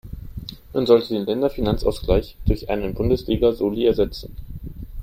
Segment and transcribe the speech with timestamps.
[0.73, 4.35] Man sollte den Länderfinanzausgleich durch einen Bundesliga-Soli ersetzen.